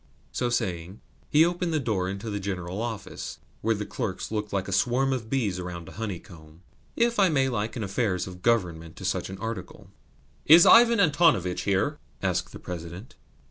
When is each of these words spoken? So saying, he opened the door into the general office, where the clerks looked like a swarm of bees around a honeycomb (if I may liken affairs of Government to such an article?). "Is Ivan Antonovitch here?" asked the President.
So 0.31 0.49
saying, 0.49 0.99
he 1.29 1.45
opened 1.45 1.71
the 1.71 1.79
door 1.79 2.09
into 2.09 2.31
the 2.31 2.39
general 2.39 2.81
office, 2.81 3.37
where 3.61 3.75
the 3.75 3.85
clerks 3.85 4.31
looked 4.31 4.51
like 4.51 4.67
a 4.67 4.71
swarm 4.71 5.13
of 5.13 5.29
bees 5.29 5.59
around 5.59 5.87
a 5.87 5.91
honeycomb 5.91 6.63
(if 6.95 7.19
I 7.19 7.29
may 7.29 7.49
liken 7.49 7.83
affairs 7.83 8.25
of 8.25 8.41
Government 8.41 8.95
to 8.95 9.05
such 9.05 9.29
an 9.29 9.37
article?). 9.37 9.91
"Is 10.47 10.65
Ivan 10.65 10.99
Antonovitch 10.99 11.65
here?" 11.65 11.99
asked 12.23 12.51
the 12.51 12.57
President. 12.57 13.13